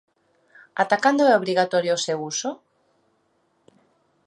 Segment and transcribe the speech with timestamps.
[0.81, 2.49] Ata cando é obrigatorio o seu uso?